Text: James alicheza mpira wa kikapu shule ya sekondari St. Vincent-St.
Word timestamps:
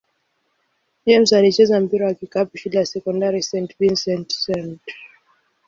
James 1.05 1.33
alicheza 1.33 1.79
mpira 1.79 2.05
wa 2.07 2.13
kikapu 2.13 2.57
shule 2.57 2.77
ya 2.77 2.85
sekondari 2.85 3.41
St. 3.43 3.75
Vincent-St. 3.79 4.79